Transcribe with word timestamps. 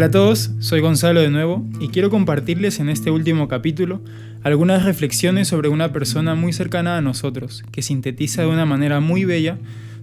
Hola 0.00 0.06
a 0.06 0.12
todos, 0.12 0.52
soy 0.60 0.80
Gonzalo 0.80 1.20
de 1.20 1.28
nuevo 1.28 1.62
y 1.78 1.88
quiero 1.88 2.08
compartirles 2.08 2.80
en 2.80 2.88
este 2.88 3.10
último 3.10 3.48
capítulo 3.48 4.00
algunas 4.42 4.86
reflexiones 4.86 5.48
sobre 5.48 5.68
una 5.68 5.92
persona 5.92 6.34
muy 6.34 6.54
cercana 6.54 6.96
a 6.96 7.02
nosotros, 7.02 7.62
que 7.70 7.82
sintetiza 7.82 8.40
de 8.40 8.48
una 8.48 8.64
manera 8.64 9.00
muy 9.00 9.26
bella 9.26 9.58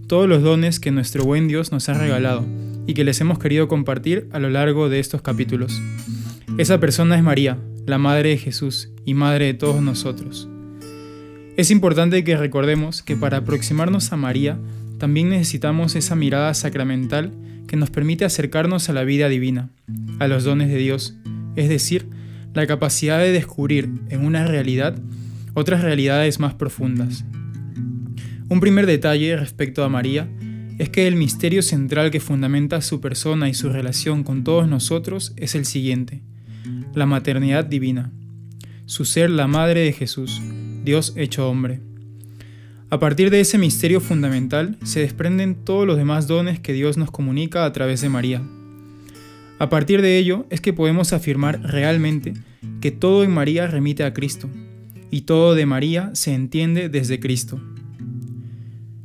todos 0.06 0.30
los 0.30 0.44
dones 0.44 0.80
que 0.80 0.92
nuestro 0.92 1.24
buen 1.24 1.48
Dios 1.48 1.72
nos 1.72 1.90
ha 1.90 1.96
regalado 1.96 2.46
y 2.86 2.94
que 2.94 3.04
les 3.04 3.20
hemos 3.22 3.40
querido 3.40 3.68
compartir 3.68 4.30
a 4.34 4.38
lo 4.38 4.52
largo 4.52 4.88
de 4.88 5.00
estos 5.00 5.24
capítulos. 5.24 5.82
Esa 6.60 6.80
persona 6.80 7.18
es 7.18 7.24
María, 7.24 7.58
la 7.88 7.98
Madre 7.98 8.30
de 8.30 8.38
Jesús 8.38 8.90
y 9.04 9.16
Madre 9.16 9.46
de 9.46 9.56
todos 9.56 9.82
nosotros. 9.82 10.48
Es 11.56 11.72
importante 11.72 12.24
que 12.24 12.38
recordemos 12.38 13.02
que 13.02 13.16
para 13.16 13.38
aproximarnos 13.38 14.14
a 14.14 14.16
María 14.16 14.60
también 15.00 15.30
necesitamos 15.30 15.96
esa 15.96 16.16
mirada 16.16 16.54
sacramental 16.54 17.32
que 17.68 17.78
nos 17.78 17.90
permite 17.90 18.26
acercarnos 18.26 18.90
a 18.90 18.94
la 18.94 19.04
vida 19.04 19.30
divina, 19.30 19.70
a 20.20 20.28
los 20.28 20.44
dones 20.44 20.70
de 20.70 20.78
Dios, 20.78 21.16
es 21.56 21.70
decir, 21.70 22.08
la 22.54 22.66
capacidad 22.66 23.20
de 23.20 23.32
descubrir 23.32 23.90
en 24.10 24.26
una 24.26 24.46
realidad 24.46 25.00
otras 25.54 25.82
realidades 25.82 26.40
más 26.40 26.54
profundas. 26.54 27.26
Un 28.50 28.60
primer 28.60 28.86
detalle 28.86 29.36
respecto 29.36 29.84
a 29.84 29.90
María 29.90 30.30
es 30.78 30.90
que 30.90 31.08
el 31.08 31.16
misterio 31.16 31.62
central 31.62 32.12
que 32.12 32.20
fundamenta 32.20 32.82
su 32.82 33.02
persona 33.02 33.50
y 33.50 33.54
su 33.54 33.70
relación 33.70 34.24
con 34.24 34.44
todos 34.44 34.68
nosotros 34.68 35.34
es 35.36 35.56
el 35.56 35.66
siguiente, 35.66 36.22
la 36.94 37.06
maternidad 37.06 37.66
divina, 37.66 38.12
su 38.86 39.04
ser 39.04 39.30
la 39.30 39.48
madre 39.48 39.82
de 39.82 39.94
Jesús, 39.94 40.42
Dios 40.84 41.14
hecho 41.18 41.50
hombre. 41.50 41.82
A 42.90 43.00
partir 43.00 43.32
de 43.32 43.42
ese 43.42 43.58
misterio 43.58 44.00
fundamental 44.00 44.78
se 44.84 45.02
desprenden 45.02 45.56
todos 45.56 45.86
los 45.86 45.98
demás 45.98 46.26
dones 46.26 46.62
que 46.62 46.72
Dios 46.72 46.96
nos 46.96 47.12
comunica 47.12 47.66
a 47.66 47.74
través 47.74 48.00
de 48.00 48.08
María. 48.08 48.42
A 49.60 49.68
partir 49.68 50.02
de 50.02 50.18
ello 50.18 50.46
es 50.50 50.62
que 50.62 50.72
podemos 50.72 51.12
afirmar 51.12 51.60
realmente 51.64 52.34
que 52.80 52.92
todo 52.92 53.26
en 53.26 53.32
María 53.32 53.68
remite 53.68 54.06
a 54.06 54.14
Cristo, 54.14 54.50
y 55.12 55.22
todo 55.22 55.54
de 55.54 55.66
María 55.66 56.12
se 56.14 56.34
entiende 56.34 56.88
desde 56.88 57.20
Cristo. 57.20 57.60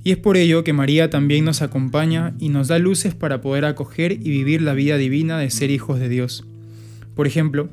Y 0.05 0.12
es 0.12 0.16
por 0.16 0.36
ello 0.36 0.62
que 0.62 0.72
María 0.72 1.10
también 1.10 1.44
nos 1.44 1.60
acompaña 1.60 2.34
y 2.38 2.50
nos 2.50 2.69
da 2.69 2.78
luces 2.78 3.16
para 3.16 3.41
poder 3.41 3.64
acoger 3.64 4.12
y 4.12 4.30
vivir 4.30 4.62
la 4.62 4.75
vida 4.75 4.97
divina 4.97 5.38
de 5.38 5.50
ser 5.50 5.72
hijos 5.72 5.98
de 5.98 6.08
Dios. 6.08 6.47
Por 7.16 7.27
ejemplo, 7.27 7.69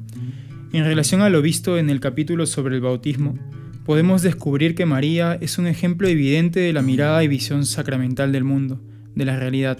en 0.74 0.86
relación 0.86 1.22
a 1.22 1.30
lo 1.30 1.44
visto 1.44 1.78
en 1.78 1.92
el 1.92 2.00
capítulo 2.00 2.48
sobre 2.48 2.76
el 2.76 2.82
bautismo, 2.82 3.38
podemos 3.86 4.22
descubrir 4.22 4.76
que 4.76 4.86
María 4.86 5.38
es 5.42 5.58
un 5.58 5.68
ejemplo 5.68 6.08
evidente 6.08 6.60
de 6.60 6.74
la 6.74 6.82
mirada 6.82 7.24
y 7.24 7.28
visión 7.28 7.66
sacramental 7.66 8.32
del 8.32 8.44
mundo, 8.44 8.82
de 9.16 9.26
la 9.26 9.38
realidad. 9.38 9.80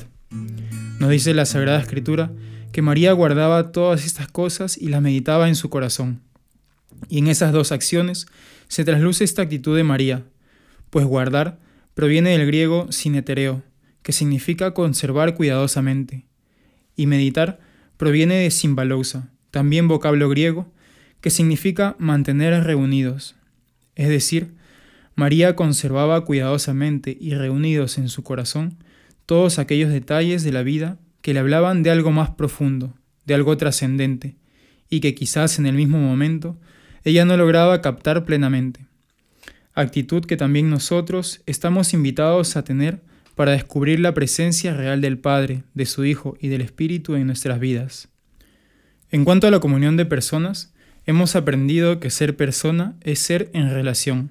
Nos 1.00 1.10
dice 1.10 1.34
la 1.34 1.46
Sagrada 1.46 1.80
Escritura 1.80 2.32
que 2.72 2.82
María 2.82 3.12
guardaba 3.14 3.72
todas 3.72 4.06
estas 4.06 4.28
cosas 4.28 4.78
y 4.78 4.90
las 4.90 5.02
meditaba 5.02 5.48
en 5.48 5.56
su 5.56 5.70
corazón. 5.70 6.22
Y 7.08 7.20
en 7.20 7.28
esas 7.28 7.52
dos 7.52 7.72
acciones 7.72 8.28
se 8.68 8.84
trasluce 8.84 9.24
esta 9.24 9.42
actitud 9.42 9.76
de 9.76 9.84
María, 9.84 10.24
pues 10.90 11.06
guardar 11.06 11.60
proviene 11.94 12.32
del 12.32 12.46
griego 12.46 12.92
sinetereo, 12.92 13.64
que 14.04 14.12
significa 14.12 14.74
conservar 14.74 15.36
cuidadosamente, 15.36 16.26
y 16.96 17.08
meditar 17.08 17.60
proviene 17.98 18.36
de 18.36 18.52
simbalousa, 18.52 19.30
también 19.52 19.88
vocablo 19.88 20.30
griego, 20.30 20.72
que 21.22 21.30
significa 21.30 21.96
mantener 22.00 22.64
reunidos. 22.64 23.36
Es 24.00 24.08
decir, 24.08 24.54
María 25.16 25.58
conservaba 25.58 26.24
cuidadosamente 26.24 27.18
y 27.20 27.34
reunidos 27.34 27.98
en 27.98 28.08
su 28.08 28.24
corazón 28.24 28.78
todos 29.26 29.60
aquellos 29.60 29.92
detalles 29.92 30.42
de 30.46 30.54
la 30.54 30.64
vida 30.64 30.98
que 31.22 31.34
le 31.34 31.42
hablaban 31.42 31.84
de 31.84 31.92
algo 31.92 32.10
más 32.10 32.30
profundo, 32.30 32.94
de 33.26 33.34
algo 33.34 33.58
trascendente, 33.58 34.38
y 34.90 35.02
que 35.02 35.16
quizás 35.16 35.60
en 35.60 35.66
el 35.66 35.76
mismo 35.76 36.00
momento 36.00 36.58
ella 37.04 37.26
no 37.26 37.36
lograba 37.36 37.82
captar 37.82 38.24
plenamente. 38.24 38.86
Actitud 39.74 40.24
que 40.24 40.38
también 40.38 40.70
nosotros 40.70 41.42
estamos 41.46 41.94
invitados 41.94 42.56
a 42.56 42.64
tener 42.64 43.02
para 43.36 43.52
descubrir 43.52 44.00
la 44.00 44.14
presencia 44.14 44.74
real 44.74 45.02
del 45.02 45.18
Padre, 45.18 45.64
de 45.74 45.86
su 45.86 46.06
Hijo 46.06 46.38
y 46.40 46.48
del 46.48 46.62
Espíritu 46.62 47.16
en 47.16 47.28
nuestras 47.28 47.60
vidas. 47.60 48.08
En 49.12 49.26
cuanto 49.26 49.46
a 49.46 49.52
la 49.52 49.60
comunión 49.60 49.98
de 49.98 50.06
personas, 50.06 50.74
hemos 51.10 51.36
aprendido 51.36 52.00
que 52.00 52.12
ser 52.12 52.38
persona 52.38 52.94
es 53.02 53.18
ser 53.18 53.50
en 53.54 53.72
relación. 53.72 54.30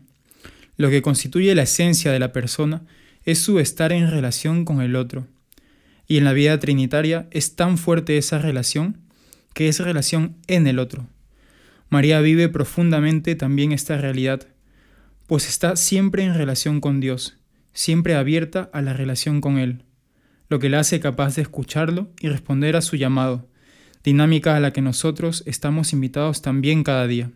Lo 0.76 0.90
que 0.90 1.02
constituye 1.02 1.56
la 1.56 1.62
esencia 1.62 2.12
de 2.12 2.20
la 2.20 2.32
persona 2.32 2.82
es 3.24 3.40
su 3.40 3.58
estar 3.58 3.90
en 3.90 4.08
relación 4.08 4.64
con 4.64 4.80
el 4.80 4.94
otro. 4.94 5.26
Y 6.06 6.18
en 6.18 6.24
la 6.24 6.32
vida 6.32 6.56
trinitaria 6.60 7.26
es 7.32 7.56
tan 7.56 7.78
fuerte 7.78 8.16
esa 8.16 8.38
relación 8.38 8.96
que 9.54 9.66
es 9.66 9.80
relación 9.80 10.36
en 10.46 10.68
el 10.68 10.78
otro. 10.78 11.08
María 11.88 12.20
vive 12.20 12.48
profundamente 12.48 13.34
también 13.34 13.72
esta 13.72 13.98
realidad, 13.98 14.46
pues 15.26 15.48
está 15.48 15.74
siempre 15.74 16.22
en 16.22 16.34
relación 16.34 16.80
con 16.80 17.00
Dios, 17.00 17.38
siempre 17.72 18.14
abierta 18.14 18.70
a 18.72 18.82
la 18.82 18.92
relación 18.92 19.40
con 19.40 19.58
Él, 19.58 19.82
lo 20.48 20.60
que 20.60 20.68
la 20.68 20.78
hace 20.78 21.00
capaz 21.00 21.34
de 21.34 21.42
escucharlo 21.42 22.08
y 22.20 22.28
responder 22.28 22.76
a 22.76 22.82
su 22.82 22.94
llamado, 22.94 23.48
dinámica 24.04 24.56
a 24.56 24.60
la 24.60 24.72
que 24.72 24.80
nosotros 24.80 25.42
estamos 25.46 25.92
invitados 25.92 26.42
también 26.42 26.84
cada 26.84 27.06
día. 27.06 27.30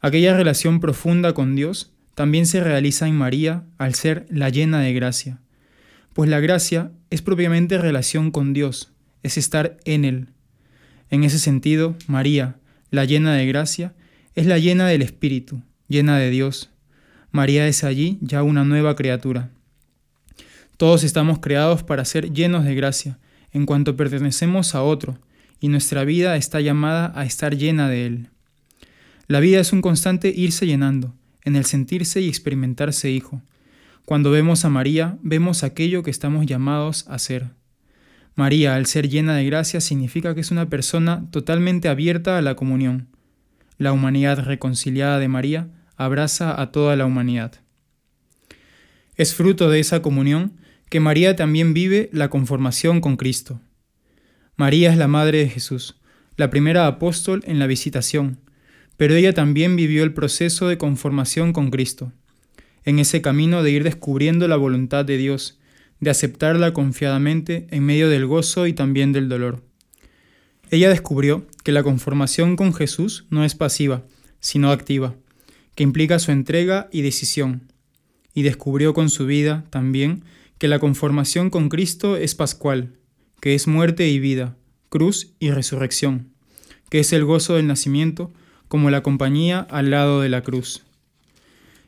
Aquella 0.00 0.36
relación 0.36 0.80
profunda 0.80 1.32
con 1.32 1.56
Dios 1.56 1.92
también 2.14 2.46
se 2.46 2.62
realiza 2.62 3.08
en 3.08 3.16
María 3.16 3.64
al 3.78 3.94
ser 3.94 4.26
la 4.30 4.48
llena 4.48 4.80
de 4.80 4.92
gracia, 4.92 5.40
pues 6.18 6.28
la 6.28 6.40
gracia 6.40 6.90
es 7.10 7.22
propiamente 7.22 7.78
relación 7.78 8.32
con 8.32 8.52
Dios, 8.52 8.92
es 9.22 9.38
estar 9.38 9.76
en 9.84 10.04
Él. 10.04 10.28
En 11.10 11.22
ese 11.22 11.38
sentido, 11.38 11.94
María, 12.08 12.56
la 12.90 13.04
llena 13.04 13.34
de 13.34 13.46
gracia, 13.46 13.94
es 14.34 14.46
la 14.46 14.58
llena 14.58 14.88
del 14.88 15.02
Espíritu, 15.02 15.62
llena 15.86 16.18
de 16.18 16.30
Dios. 16.30 16.70
María 17.30 17.68
es 17.68 17.84
allí 17.84 18.18
ya 18.20 18.42
una 18.42 18.64
nueva 18.64 18.96
criatura. 18.96 19.50
Todos 20.76 21.04
estamos 21.04 21.38
creados 21.38 21.82
para 21.82 22.04
ser 22.04 22.32
llenos 22.32 22.64
de 22.64 22.74
gracia, 22.74 23.18
en 23.52 23.64
cuanto 23.64 23.96
pertenecemos 23.96 24.74
a 24.74 24.82
otro, 24.82 25.18
y 25.60 25.68
nuestra 25.68 26.04
vida 26.04 26.36
está 26.36 26.60
llamada 26.60 27.12
a 27.14 27.24
estar 27.24 27.56
llena 27.56 27.88
de 27.88 28.06
Él. 28.06 28.28
La 29.26 29.40
vida 29.40 29.60
es 29.60 29.72
un 29.72 29.82
constante 29.82 30.32
irse 30.34 30.66
llenando, 30.66 31.14
en 31.44 31.56
el 31.56 31.64
sentirse 31.64 32.20
y 32.20 32.28
experimentarse 32.28 33.10
hijo. 33.10 33.42
Cuando 34.04 34.30
vemos 34.30 34.64
a 34.64 34.70
María, 34.70 35.18
vemos 35.22 35.64
aquello 35.64 36.02
que 36.02 36.10
estamos 36.10 36.46
llamados 36.46 37.06
a 37.08 37.18
ser. 37.18 37.50
María, 38.34 38.76
al 38.76 38.86
ser 38.86 39.08
llena 39.08 39.34
de 39.34 39.44
gracia, 39.44 39.80
significa 39.80 40.34
que 40.34 40.40
es 40.40 40.50
una 40.50 40.70
persona 40.70 41.26
totalmente 41.30 41.88
abierta 41.88 42.38
a 42.38 42.42
la 42.42 42.54
comunión. 42.54 43.08
La 43.78 43.92
humanidad 43.92 44.44
reconciliada 44.44 45.18
de 45.18 45.28
María 45.28 45.68
abraza 45.96 46.60
a 46.60 46.70
toda 46.70 46.96
la 46.96 47.04
humanidad. 47.04 47.52
Es 49.16 49.34
fruto 49.34 49.68
de 49.68 49.80
esa 49.80 50.00
comunión 50.00 50.52
que 50.88 51.00
María 51.00 51.36
también 51.36 51.74
vive 51.74 52.08
la 52.12 52.30
conformación 52.30 53.00
con 53.00 53.16
Cristo. 53.16 53.60
María 54.58 54.90
es 54.90 54.98
la 54.98 55.06
madre 55.06 55.38
de 55.38 55.48
Jesús, 55.48 55.94
la 56.36 56.50
primera 56.50 56.88
apóstol 56.88 57.44
en 57.46 57.60
la 57.60 57.68
visitación, 57.68 58.40
pero 58.96 59.14
ella 59.14 59.32
también 59.32 59.76
vivió 59.76 60.02
el 60.02 60.12
proceso 60.12 60.66
de 60.66 60.76
conformación 60.76 61.52
con 61.52 61.70
Cristo, 61.70 62.12
en 62.84 62.98
ese 62.98 63.22
camino 63.22 63.62
de 63.62 63.70
ir 63.70 63.84
descubriendo 63.84 64.48
la 64.48 64.56
voluntad 64.56 65.04
de 65.04 65.16
Dios, 65.16 65.60
de 66.00 66.10
aceptarla 66.10 66.72
confiadamente 66.72 67.68
en 67.70 67.84
medio 67.84 68.08
del 68.08 68.26
gozo 68.26 68.66
y 68.66 68.72
también 68.72 69.12
del 69.12 69.28
dolor. 69.28 69.62
Ella 70.72 70.88
descubrió 70.88 71.46
que 71.62 71.70
la 71.70 71.84
conformación 71.84 72.56
con 72.56 72.74
Jesús 72.74 73.26
no 73.30 73.44
es 73.44 73.54
pasiva, 73.54 74.06
sino 74.40 74.72
activa, 74.72 75.14
que 75.76 75.84
implica 75.84 76.18
su 76.18 76.32
entrega 76.32 76.88
y 76.90 77.02
decisión, 77.02 77.72
y 78.34 78.42
descubrió 78.42 78.92
con 78.92 79.08
su 79.08 79.24
vida 79.24 79.66
también 79.70 80.24
que 80.58 80.66
la 80.66 80.80
conformación 80.80 81.48
con 81.48 81.68
Cristo 81.68 82.16
es 82.16 82.34
pascual, 82.34 82.97
que 83.40 83.54
es 83.54 83.66
muerte 83.66 84.08
y 84.08 84.18
vida, 84.18 84.56
cruz 84.88 85.34
y 85.38 85.50
resurrección, 85.50 86.32
que 86.90 87.00
es 87.00 87.12
el 87.12 87.24
gozo 87.24 87.56
del 87.56 87.66
nacimiento 87.66 88.32
como 88.68 88.90
la 88.90 89.02
compañía 89.02 89.60
al 89.70 89.90
lado 89.90 90.20
de 90.20 90.28
la 90.28 90.42
cruz. 90.42 90.84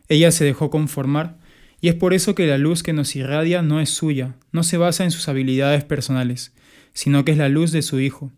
Ella 0.09 0.31
se 0.33 0.45
dejó 0.45 0.71
conformar 0.71 1.39
y 1.81 1.89
es 1.89 1.95
por 1.95 2.15
eso 2.15 2.35
que 2.35 2.47
la 2.47 2.59
luz 2.59 2.83
que 2.83 2.93
nos 2.93 3.15
irradia 3.17 3.63
no 3.63 3.81
es 3.81 3.91
suya, 3.91 4.37
no 4.53 4.63
se 4.63 4.77
basa 4.77 5.05
en 5.05 5.11
sus 5.11 5.29
habilidades 5.29 5.85
personales, 5.85 6.53
sino 6.93 7.25
que 7.25 7.33
es 7.33 7.39
la 7.39 7.49
luz 7.49 7.73
de 7.73 7.83
su 7.83 8.01
Hijo, 8.01 8.33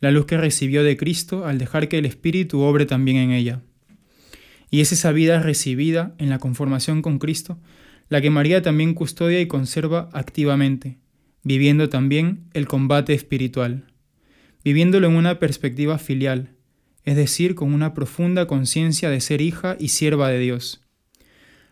la 0.00 0.10
luz 0.10 0.26
que 0.26 0.36
recibió 0.36 0.82
de 0.82 0.96
Cristo 0.96 1.46
al 1.46 1.58
dejar 1.58 1.88
que 1.88 1.98
el 1.98 2.06
Espíritu 2.06 2.60
obre 2.60 2.86
también 2.86 3.18
en 3.18 3.30
ella. 3.32 3.62
Y 4.70 4.80
es 4.80 4.92
esa 4.92 5.12
vida 5.12 5.40
recibida 5.40 6.14
en 6.18 6.30
la 6.30 6.38
conformación 6.38 7.02
con 7.02 7.18
Cristo 7.18 7.58
la 8.08 8.20
que 8.20 8.30
María 8.30 8.62
también 8.62 8.94
custodia 8.94 9.40
y 9.40 9.46
conserva 9.46 10.08
activamente, 10.12 10.96
viviendo 11.42 11.88
también 11.88 12.48
el 12.52 12.66
combate 12.66 13.14
espiritual, 13.14 13.84
viviéndolo 14.64 15.06
en 15.06 15.16
una 15.16 15.38
perspectiva 15.38 15.98
filial, 15.98 16.50
es 17.04 17.16
decir, 17.16 17.54
con 17.54 17.72
una 17.72 17.94
profunda 17.94 18.46
conciencia 18.46 19.08
de 19.10 19.20
ser 19.20 19.40
hija 19.40 19.76
y 19.78 19.88
sierva 19.88 20.28
de 20.28 20.38
Dios. 20.38 20.82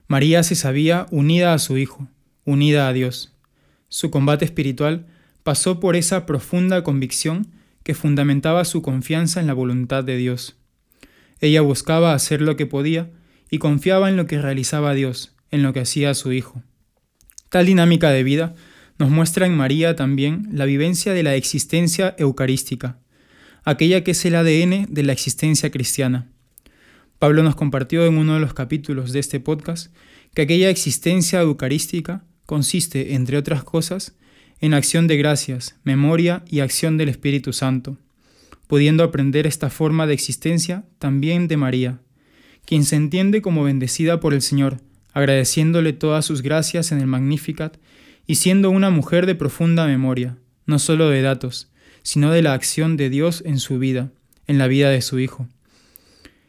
María 0.08 0.42
se 0.42 0.54
sabía 0.54 1.06
unida 1.10 1.52
a 1.52 1.58
su 1.58 1.78
Hijo, 1.78 2.08
unida 2.44 2.88
a 2.88 2.92
Dios. 2.92 3.34
Su 3.88 4.10
combate 4.10 4.44
espiritual 4.44 5.06
pasó 5.42 5.80
por 5.80 5.96
esa 5.96 6.26
profunda 6.26 6.82
convicción 6.82 7.48
que 7.82 7.94
fundamentaba 7.94 8.64
su 8.64 8.82
confianza 8.82 9.40
en 9.40 9.46
la 9.46 9.52
voluntad 9.52 10.04
de 10.04 10.16
Dios. 10.16 10.56
Ella 11.40 11.60
buscaba 11.60 12.14
hacer 12.14 12.40
lo 12.40 12.56
que 12.56 12.66
podía 12.66 13.10
y 13.50 13.58
confiaba 13.58 14.08
en 14.08 14.16
lo 14.16 14.26
que 14.26 14.40
realizaba 14.40 14.94
Dios, 14.94 15.34
en 15.50 15.62
lo 15.62 15.72
que 15.72 15.80
hacía 15.80 16.14
su 16.14 16.32
Hijo. 16.32 16.62
Tal 17.48 17.66
dinámica 17.66 18.10
de 18.10 18.22
vida 18.22 18.54
nos 18.98 19.10
muestra 19.10 19.46
en 19.46 19.56
María 19.56 19.96
también 19.96 20.48
la 20.52 20.64
vivencia 20.64 21.12
de 21.12 21.22
la 21.22 21.34
existencia 21.34 22.14
eucarística, 22.18 22.98
aquella 23.64 24.02
que 24.02 24.12
es 24.12 24.24
el 24.24 24.34
ADN 24.34 24.86
de 24.88 25.02
la 25.02 25.12
existencia 25.12 25.70
cristiana. 25.70 26.30
Pablo 27.18 27.42
nos 27.42 27.56
compartió 27.56 28.06
en 28.06 28.16
uno 28.16 28.34
de 28.34 28.40
los 28.40 28.54
capítulos 28.54 29.12
de 29.12 29.20
este 29.20 29.40
podcast 29.40 29.92
que 30.34 30.42
aquella 30.42 30.70
existencia 30.70 31.40
eucarística 31.40 32.24
consiste, 32.44 33.14
entre 33.14 33.36
otras 33.36 33.64
cosas, 33.64 34.14
en 34.60 34.74
acción 34.74 35.06
de 35.06 35.16
gracias, 35.16 35.76
memoria 35.84 36.44
y 36.46 36.60
acción 36.60 36.96
del 36.96 37.08
Espíritu 37.08 37.52
Santo, 37.52 37.98
pudiendo 38.66 39.04
aprender 39.04 39.46
esta 39.46 39.70
forma 39.70 40.06
de 40.06 40.14
existencia 40.14 40.84
también 40.98 41.48
de 41.48 41.56
María, 41.56 42.00
quien 42.64 42.84
se 42.84 42.96
entiende 42.96 43.42
como 43.42 43.64
bendecida 43.64 44.20
por 44.20 44.34
el 44.34 44.42
Señor, 44.42 44.80
agradeciéndole 45.12 45.92
todas 45.92 46.24
sus 46.24 46.42
gracias 46.42 46.92
en 46.92 46.98
el 46.98 47.06
Magnificat 47.06 47.76
y 48.26 48.36
siendo 48.36 48.70
una 48.70 48.90
mujer 48.90 49.26
de 49.26 49.34
profunda 49.34 49.86
memoria, 49.86 50.36
no 50.66 50.78
solo 50.78 51.08
de 51.08 51.22
datos, 51.22 51.70
sino 52.02 52.30
de 52.30 52.42
la 52.42 52.52
acción 52.52 52.96
de 52.96 53.10
Dios 53.10 53.42
en 53.46 53.58
su 53.58 53.78
vida, 53.78 54.12
en 54.46 54.58
la 54.58 54.66
vida 54.66 54.90
de 54.90 55.02
su 55.02 55.18
Hijo. 55.18 55.48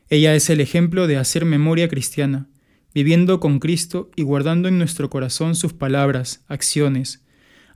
Ella 0.10 0.36
es 0.36 0.50
el 0.50 0.62
ejemplo 0.62 1.08
de 1.08 1.18
hacer 1.18 1.46
memoria 1.46 1.88
cristiana, 1.88 2.48
viviendo 2.94 3.40
con 3.40 3.60
Cristo 3.60 4.10
y 4.16 4.24
guardando 4.24 4.68
en 4.68 4.78
nuestro 4.78 5.10
corazón 5.10 5.56
sus 5.56 5.74
palabras, 5.74 6.44
acciones, 6.48 7.24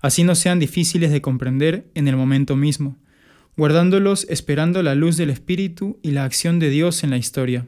así 0.01 0.23
no 0.23 0.35
sean 0.35 0.59
difíciles 0.59 1.11
de 1.11 1.21
comprender 1.21 1.89
en 1.93 2.07
el 2.07 2.15
momento 2.15 2.55
mismo, 2.55 2.97
guardándolos 3.57 4.25
esperando 4.29 4.81
la 4.81 4.95
luz 4.95 5.17
del 5.17 5.29
Espíritu 5.29 5.99
y 6.01 6.11
la 6.11 6.23
acción 6.23 6.59
de 6.59 6.69
Dios 6.69 7.03
en 7.03 7.11
la 7.11 7.17
historia. 7.17 7.67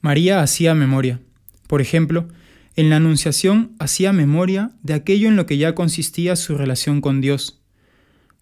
María 0.00 0.40
hacía 0.40 0.74
memoria. 0.74 1.20
Por 1.66 1.80
ejemplo, 1.80 2.28
en 2.76 2.90
la 2.90 2.96
Anunciación 2.96 3.72
hacía 3.78 4.12
memoria 4.12 4.72
de 4.82 4.94
aquello 4.94 5.28
en 5.28 5.36
lo 5.36 5.46
que 5.46 5.58
ya 5.58 5.74
consistía 5.74 6.36
su 6.36 6.56
relación 6.56 7.00
con 7.00 7.20
Dios. 7.20 7.60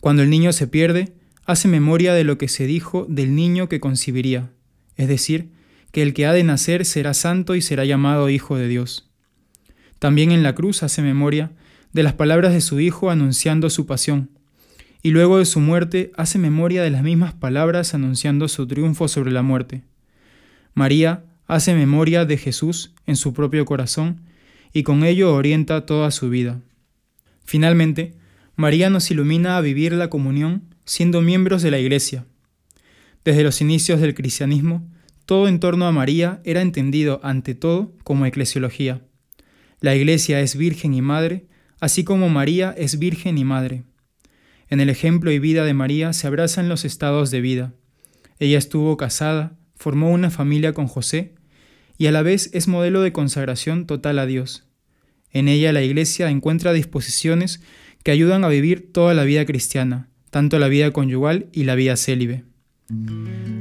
Cuando 0.01 0.23
el 0.23 0.31
niño 0.31 0.53
se 0.53 0.67
pierde, 0.67 1.13
hace 1.45 1.69
memoria 1.69 2.15
de 2.15 2.25
lo 2.25 2.39
que 2.39 2.49
se 2.49 2.67
dijo 2.67 3.07
del 3.09 3.35
niño 3.35 3.69
que 3.69 3.81
concibiría, 3.81 4.51
es 4.97 5.09
decir, 5.09 5.51
que 5.93 6.03
el 6.03 6.15
que 6.15 6.27
ha 6.27 6.33
de 6.33 6.45
nacer 6.45 6.87
será 6.87 7.13
santo 7.13 7.55
y 7.55 7.63
será 7.63 7.85
llamado 7.85 8.31
Hijo 8.31 8.57
de 8.57 8.69
Dios. 8.69 9.11
También 9.99 10.33
en 10.33 10.43
la 10.43 10.55
cruz 10.55 10.83
hace 10.83 11.03
memoria 11.03 11.53
de 11.93 12.03
las 12.03 12.15
palabras 12.15 12.53
de 12.55 12.63
su 12.63 12.81
Hijo 12.81 13.11
anunciando 13.11 13.69
su 13.69 13.87
pasión, 13.87 14.31
y 15.03 15.11
luego 15.11 15.39
de 15.39 15.45
su 15.45 15.61
muerte 15.61 16.13
hace 16.17 16.39
memoria 16.39 16.83
de 16.83 16.91
las 16.91 17.03
mismas 17.03 17.35
palabras 17.35 17.93
anunciando 17.93 18.49
su 18.49 18.67
triunfo 18.67 19.09
sobre 19.09 19.33
la 19.33 19.43
muerte. 19.43 19.83
María 20.75 21.25
hace 21.55 21.75
memoria 21.75 22.25
de 22.25 22.39
Jesús 22.39 22.95
en 23.07 23.15
su 23.15 23.35
propio 23.35 23.67
corazón 23.67 24.23
y 24.73 24.85
con 24.85 25.05
ello 25.05 25.35
orienta 25.35 25.85
toda 25.85 26.11
su 26.11 26.31
vida. 26.31 26.63
Finalmente, 27.45 28.15
María 28.57 28.89
nos 28.89 29.11
ilumina 29.11 29.59
a 29.59 29.61
vivir 29.61 29.93
la 29.93 30.09
comunión 30.09 30.63
siendo 30.87 31.21
miembros 31.21 31.61
de 31.61 31.71
la 31.71 31.79
Iglesia. 31.79 32.25
Desde 33.23 33.43
los 33.43 33.61
inicios 33.61 34.01
del 34.01 34.15
cristianismo, 34.15 34.89
todo 35.27 35.47
en 35.47 35.61
torno 35.61 35.87
a 35.87 35.93
María 35.93 36.41
era 36.45 36.63
entendido 36.63 37.21
ante 37.23 37.55
todo 37.55 37.93
como 38.03 38.25
eclesiología. 38.25 39.03
La 39.81 39.95
Iglesia 39.95 40.41
es 40.41 40.57
virgen 40.57 40.95
y 40.95 41.03
madre, 41.03 41.49
así 41.81 42.03
como 42.03 42.31
María 42.31 42.75
es 42.79 42.99
virgen 42.99 43.37
y 43.37 43.45
madre. 43.45 43.85
En 44.71 44.81
el 44.81 44.89
ejemplo 44.89 45.31
y 45.31 45.39
vida 45.39 45.67
de 45.67 45.75
María 45.75 46.15
se 46.15 46.27
abrazan 46.27 46.71
los 46.71 46.87
estados 46.87 47.31
de 47.31 47.43
vida. 47.43 47.75
Ella 48.39 48.57
estuvo 48.57 48.97
casada, 48.97 49.59
formó 49.77 50.11
una 50.11 50.31
familia 50.31 50.73
con 50.73 50.87
José 50.87 51.35
y 52.03 52.09
a 52.09 52.11
la 52.11 52.23
vez 52.23 52.51
es 52.53 52.67
modelo 52.67 53.01
de 53.01 53.13
consagración 53.13 53.87
total 53.87 54.19
a 54.19 54.27
Dios. 54.27 54.65
En 55.31 55.47
ella 55.47 55.73
la 55.73 55.83
Iglesia 55.83 56.31
encuentra 56.31 56.73
disposiciones 56.73 57.63
que 58.03 58.11
ayudan 58.11 58.43
a 58.43 58.49
vivir 58.49 58.91
toda 58.93 59.15
la 59.15 59.23
vida 59.23 59.47
cristiana, 59.47 60.09
tanto 60.31 60.59
la 60.59 60.67
vida 60.67 60.91
conyugal 60.91 61.47
y 61.53 61.63
la 61.63 61.77
vida 61.77 61.97
célibe. 61.97 62.43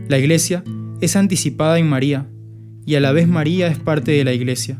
La 0.08 0.18
Iglesia 0.18 0.64
es 1.02 1.16
anticipada 1.16 1.78
en 1.78 1.88
María, 1.88 2.26
y 2.84 2.96
a 2.96 3.00
la 3.00 3.12
vez 3.12 3.28
María 3.28 3.68
es 3.68 3.78
parte 3.78 4.14
de 4.14 4.24
la 4.24 4.34
Iglesia. 4.34 4.80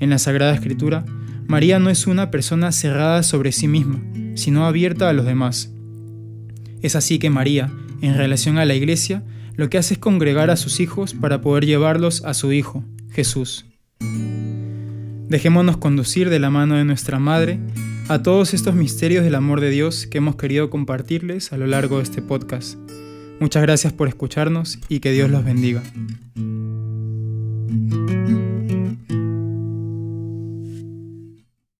En 0.00 0.10
la 0.10 0.18
Sagrada 0.18 0.52
Escritura, 0.52 1.04
María 1.46 1.78
no 1.78 1.90
es 1.90 2.08
una 2.08 2.32
persona 2.32 2.72
cerrada 2.72 3.22
sobre 3.22 3.52
sí 3.52 3.68
misma, 3.68 4.02
sino 4.34 4.66
abierta 4.66 5.08
a 5.08 5.12
los 5.12 5.26
demás. 5.26 5.72
Es 6.82 6.96
así 6.96 7.20
que 7.20 7.30
María, 7.30 7.72
en 8.02 8.16
relación 8.16 8.58
a 8.58 8.64
la 8.64 8.74
Iglesia, 8.74 9.22
lo 9.56 9.70
que 9.70 9.78
hace 9.78 9.94
es 9.94 10.00
congregar 10.00 10.50
a 10.50 10.56
sus 10.56 10.80
hijos 10.80 11.14
para 11.14 11.40
poder 11.40 11.66
llevarlos 11.66 12.24
a 12.24 12.34
su 12.34 12.52
Hijo, 12.52 12.84
Jesús. 13.10 13.66
Dejémonos 15.28 15.76
conducir 15.78 16.30
de 16.30 16.38
la 16.38 16.50
mano 16.50 16.76
de 16.76 16.84
nuestra 16.84 17.18
Madre 17.18 17.60
a 18.08 18.22
todos 18.22 18.52
estos 18.54 18.74
misterios 18.74 19.24
del 19.24 19.34
amor 19.34 19.60
de 19.60 19.70
Dios 19.70 20.06
que 20.06 20.18
hemos 20.18 20.36
querido 20.36 20.70
compartirles 20.70 21.52
a 21.52 21.56
lo 21.56 21.66
largo 21.66 21.98
de 21.98 22.02
este 22.02 22.22
podcast. 22.22 22.78
Muchas 23.40 23.62
gracias 23.62 23.92
por 23.92 24.08
escucharnos 24.08 24.78
y 24.88 25.00
que 25.00 25.12
Dios 25.12 25.30
los 25.30 25.44
bendiga. 25.44 25.82